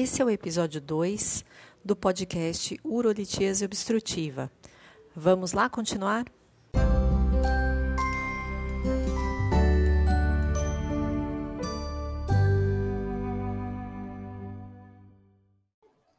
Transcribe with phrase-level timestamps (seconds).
[0.00, 1.44] Esse é o episódio 2
[1.84, 4.48] do podcast Urolitíase Obstrutiva.
[5.12, 6.24] Vamos lá continuar?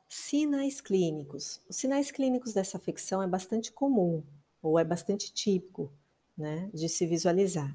[0.10, 1.62] Sinais clínicos.
[1.70, 4.22] Os sinais clínicos dessa afecção é bastante comum,
[4.62, 5.90] ou é bastante típico,
[6.38, 7.74] né, de se visualizar.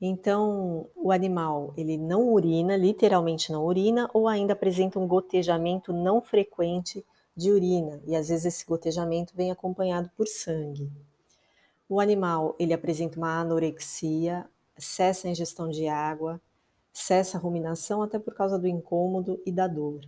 [0.00, 6.22] Então, o animal, ele não urina, literalmente não urina, ou ainda apresenta um gotejamento não
[6.22, 7.04] frequente
[7.36, 10.90] de urina, e às vezes esse gotejamento vem acompanhado por sangue.
[11.88, 14.44] O animal, ele apresenta uma anorexia,
[14.76, 16.40] cessa a ingestão de água,
[16.92, 20.00] cessa a ruminação até por causa do incômodo e da dor.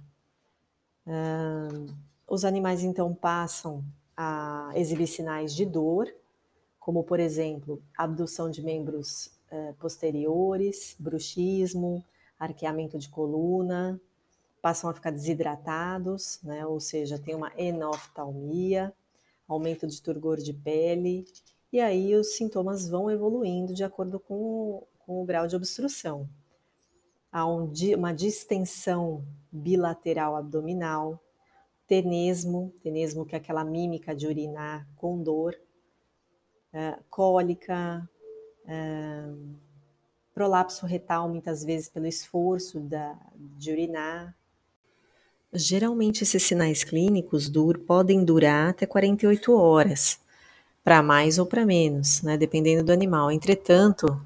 [2.28, 3.84] os animais então passam
[4.16, 6.12] a exibir sinais de dor,
[6.90, 12.04] como por exemplo, abdução de membros eh, posteriores, bruxismo,
[12.36, 14.00] arqueamento de coluna,
[14.60, 16.66] passam a ficar desidratados, né?
[16.66, 18.92] ou seja, tem uma enoftalmia,
[19.46, 21.24] aumento de turgor de pele,
[21.72, 26.28] e aí os sintomas vão evoluindo de acordo com o, com o grau de obstrução.
[27.30, 31.22] Há um, uma distensão bilateral abdominal,
[31.86, 35.56] tenesmo, tenesmo que é aquela mímica de urinar com dor,
[36.72, 38.08] é, cólica,
[40.34, 44.34] prolapso retal, muitas vezes pelo esforço da, de urinar.
[45.52, 50.20] Geralmente, esses sinais clínicos dur, podem durar até 48 horas,
[50.84, 53.30] para mais ou para menos, né, dependendo do animal.
[53.30, 54.20] Entretanto,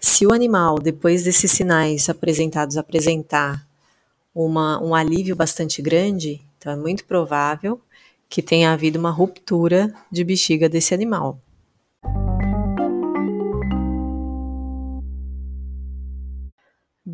[0.00, 3.66] se o animal, depois desses sinais apresentados, apresentar
[4.34, 7.80] uma, um alívio bastante grande, então é muito provável
[8.28, 11.38] que tenha havido uma ruptura de bexiga desse animal.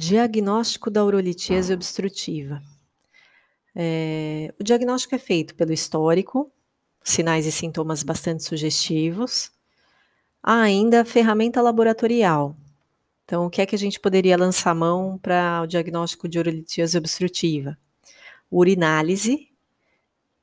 [0.01, 2.63] Diagnóstico da urolitíase obstrutiva.
[3.77, 6.51] É, o diagnóstico é feito pelo histórico,
[7.05, 9.53] sinais e sintomas bastante sugestivos.
[10.43, 12.57] Há ainda a ferramenta laboratorial.
[13.27, 16.97] Então, o que é que a gente poderia lançar mão para o diagnóstico de urolitíase
[16.97, 17.77] obstrutiva?
[18.51, 19.51] Urinálise.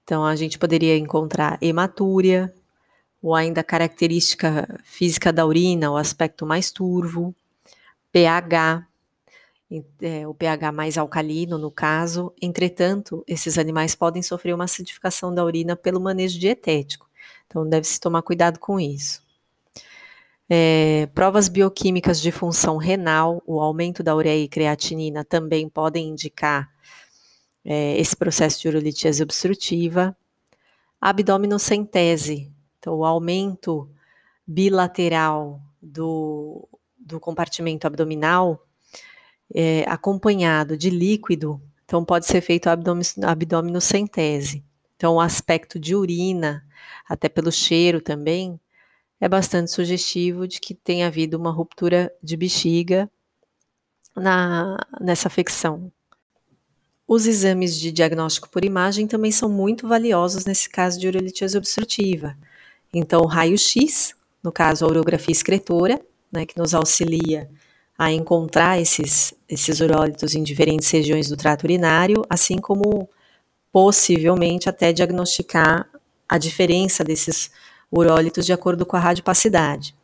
[0.03, 2.53] Então, a gente poderia encontrar hematúria,
[3.23, 7.35] ou ainda característica física da urina, o aspecto mais turvo,
[8.11, 8.86] pH,
[10.01, 12.33] é, o pH mais alcalino, no caso.
[12.41, 17.07] Entretanto, esses animais podem sofrer uma acidificação da urina pelo manejo dietético.
[17.45, 19.25] Então, deve-se tomar cuidado com isso.
[20.49, 26.71] É, provas bioquímicas de função renal, o aumento da ureia e creatinina também podem indicar
[27.65, 30.15] é, esse processo de urolitíase obstrutiva.
[31.01, 33.89] Abdominocentese, então o aumento
[34.47, 36.67] bilateral do,
[36.97, 38.66] do compartimento abdominal
[39.53, 44.63] é, acompanhado de líquido, então pode ser feito abdominocentese.
[44.95, 46.65] Então, o aspecto de urina,
[47.07, 48.59] até pelo cheiro também,
[49.19, 53.09] é bastante sugestivo de que tenha havido uma ruptura de bexiga
[54.15, 55.91] na, nessa afecção.
[57.07, 62.35] Os exames de diagnóstico por imagem também são muito valiosos nesse caso de urolitise obstrutiva.
[62.93, 64.13] Então, o raio-x,
[64.43, 67.49] no caso a urografia excretora, né, que nos auxilia
[67.97, 73.09] a encontrar esses, esses urólitos em diferentes regiões do trato urinário, assim como
[73.71, 75.89] possivelmente até diagnosticar
[76.29, 77.49] a diferença desses
[77.91, 79.95] urólitos de acordo com a radiopacidade.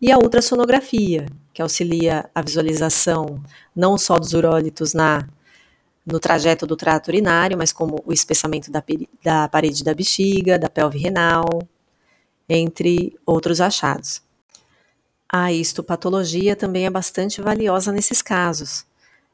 [0.00, 3.42] E a ultrassonografia, que auxilia a visualização
[3.74, 5.28] não só dos urólitos na
[6.06, 8.82] no trajeto do trato urinário, mas como o espessamento da,
[9.22, 11.44] da parede da bexiga, da pelve renal,
[12.48, 14.22] entre outros achados.
[15.30, 18.86] A histopatologia também é bastante valiosa nesses casos.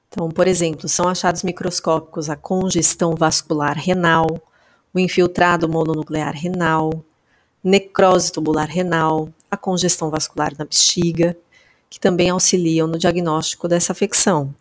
[0.08, 4.26] Então, por exemplo, são achados microscópicos a congestão vascular renal,
[4.92, 7.04] o infiltrado mononuclear renal,
[7.62, 11.36] necrose tubular renal, a congestão vascular na bexiga,
[11.88, 14.52] que também auxiliam no diagnóstico dessa afecção.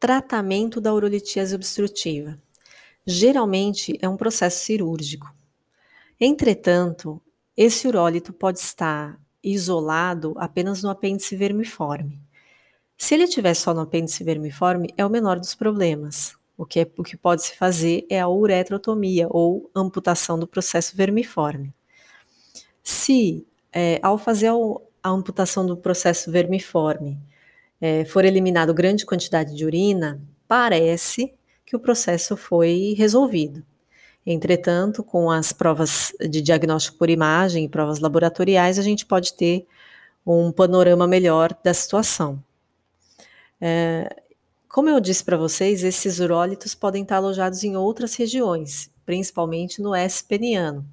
[0.00, 2.36] Tratamento da urolitíase obstrutiva.
[3.06, 5.39] Geralmente é um processo cirúrgico.
[6.20, 7.20] Entretanto,
[7.56, 12.20] esse urólito pode estar isolado apenas no apêndice vermiforme.
[12.96, 16.36] Se ele estiver só no apêndice vermiforme, é o menor dos problemas.
[16.58, 20.94] O que, é, o que pode se fazer é a uretrotomia ou amputação do processo
[20.94, 21.72] vermiforme.
[22.82, 24.48] Se, é, ao fazer
[25.02, 27.18] a, amputação do processo vermiforme,
[27.80, 31.32] é, for eliminado grande quantidade de urina, parece
[31.64, 33.64] que o processo foi resolvido.
[34.32, 39.66] Entretanto, com as provas de diagnóstico por imagem e provas laboratoriais, a gente pode ter
[40.24, 42.40] um panorama melhor da situação.
[43.60, 44.22] É,
[44.68, 49.96] como eu disse para vocês, esses urólitos podem estar alojados em outras regiões, principalmente no
[49.96, 50.86] S peniano.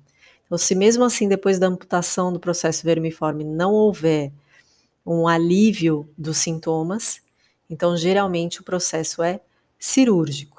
[0.48, 4.32] Então, se mesmo assim, depois da amputação do processo vermiforme, não houver
[5.06, 7.22] um alívio dos sintomas,
[7.70, 9.40] então geralmente o processo é
[9.78, 10.57] cirúrgico.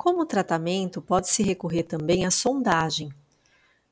[0.00, 3.12] Como tratamento, pode-se recorrer também à sondagem.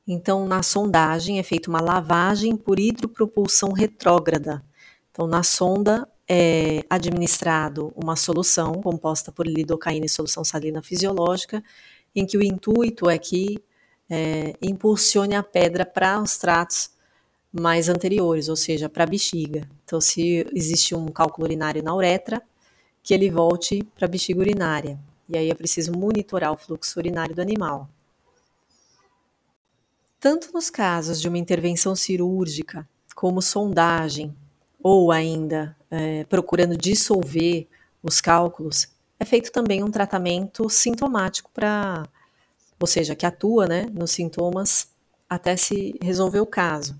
[0.06, 4.64] Então, na sondagem é feita uma lavagem por hidropropulsão retrógrada.
[5.10, 11.62] Então, na sonda é administrado uma solução composta por lidocaína e solução salina fisiológica,
[12.16, 13.62] em que o intuito é que
[14.08, 16.90] é, impulsione a pedra para os tratos
[17.52, 19.68] mais anteriores, ou seja, para a bexiga.
[19.84, 22.40] Então, se existe um cálculo urinário na uretra,
[23.02, 24.98] que ele volte para a bexiga urinária.
[25.28, 27.88] E aí é preciso monitorar o fluxo urinário do animal.
[30.20, 34.34] Tanto nos casos de uma intervenção cirúrgica, como sondagem,
[34.82, 37.68] ou ainda é, procurando dissolver
[38.02, 38.88] os cálculos,
[39.20, 42.06] é feito também um tratamento sintomático para,
[42.80, 44.88] ou seja, que atua né, nos sintomas
[45.28, 46.96] até se resolver o caso.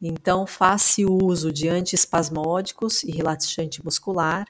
[0.00, 4.46] Então, faz-se uso de antiespasmódicos e relaxante muscular,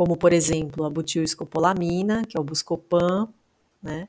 [0.00, 3.28] como por exemplo a butilescopolamina, que é o Buscopan,
[3.82, 4.08] né?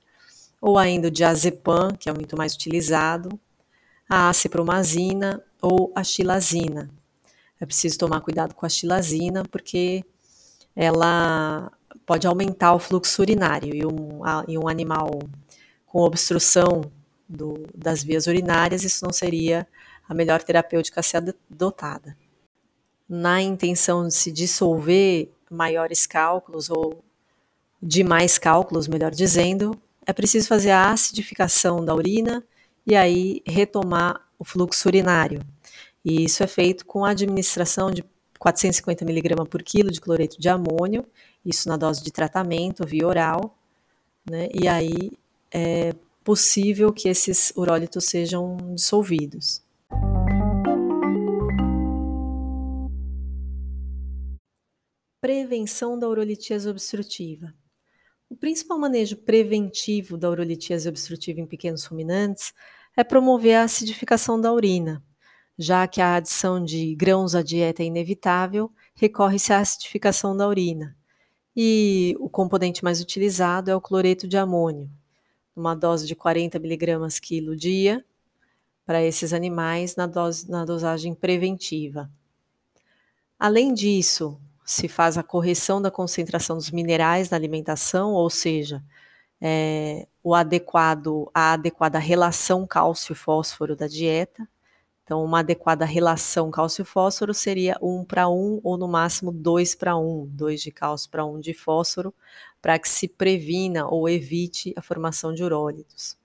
[0.62, 3.38] ou ainda o diazepam, que é muito mais utilizado,
[4.08, 6.90] a acipromazina ou a xilazina.
[7.60, 10.06] É preciso tomar cuidado com a xilazina, porque
[10.74, 11.70] ela
[12.06, 15.20] pode aumentar o fluxo urinário e um, e um animal
[15.86, 16.90] com obstrução
[17.28, 19.68] do, das vias urinárias, isso não seria
[20.08, 22.16] a melhor terapêutica a ser adotada.
[23.10, 27.04] Na intenção de se dissolver maiores cálculos ou
[27.82, 32.44] demais cálculos, melhor dizendo, é preciso fazer a acidificação da urina
[32.86, 35.42] e aí retomar o fluxo urinário.
[36.04, 38.04] E isso é feito com a administração de
[38.40, 41.06] 450 mg por quilo de cloreto de amônio,
[41.46, 43.56] isso na dose de tratamento via oral,
[44.28, 44.50] né?
[44.54, 45.12] E aí
[45.52, 45.94] é
[46.24, 49.62] possível que esses urólitos sejam dissolvidos.
[55.22, 57.54] Prevenção da urolitise obstrutiva.
[58.28, 62.52] O principal manejo preventivo da urolitise obstrutiva em pequenos ruminantes
[62.98, 65.04] é promover a acidificação da urina.
[65.56, 70.98] Já que a adição de grãos à dieta é inevitável, recorre-se à acidificação da urina.
[71.56, 74.90] E o componente mais utilizado é o cloreto de amônio,
[75.56, 78.04] uma dose de 40 mg quilo dia
[78.88, 82.10] para esses animais na, dose, na dosagem preventiva.
[83.38, 84.42] Além disso,
[84.72, 88.82] se faz a correção da concentração dos minerais na alimentação, ou seja,
[89.42, 94.48] é, o adequado, a adequada relação cálcio-fósforo da dieta.
[95.04, 100.28] Então, uma adequada relação cálcio-fósforo seria 1 para 1 ou no máximo 2 para 1,
[100.28, 102.14] 2 de cálcio para 1 de fósforo,
[102.62, 106.18] para que se previna ou evite a formação de urólitos.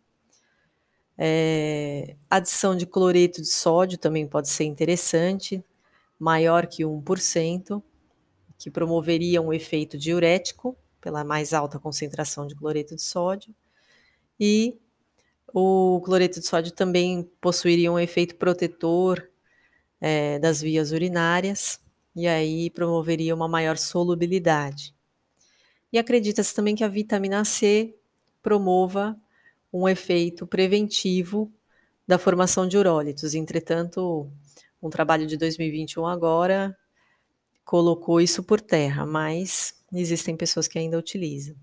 [1.18, 5.64] É, adição de cloreto de sódio também pode ser interessante,
[6.16, 7.82] maior que 1%
[8.58, 13.54] que promoveria um efeito diurético pela mais alta concentração de cloreto de sódio,
[14.38, 14.78] e
[15.52, 19.28] o cloreto de sódio também possuiria um efeito protetor
[20.00, 21.80] é, das vias urinárias,
[22.14, 24.94] e aí promoveria uma maior solubilidade.
[25.92, 27.94] E acredita-se também que a vitamina C
[28.42, 29.16] promova
[29.72, 31.52] um efeito preventivo
[32.06, 33.34] da formação de urólitos.
[33.34, 34.30] Entretanto,
[34.80, 36.76] um trabalho de 2021 agora
[37.66, 41.56] colocou isso por terra, mas existem pessoas que ainda utilizam.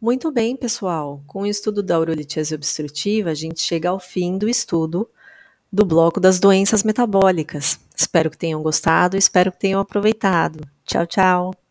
[0.00, 1.22] Muito bem, pessoal.
[1.26, 5.10] Com o estudo da urolitise obstrutiva, a gente chega ao fim do estudo
[5.70, 7.78] do bloco das doenças metabólicas.
[7.94, 10.66] Espero que tenham gostado, espero que tenham aproveitado.
[10.84, 11.69] Tchau, tchau.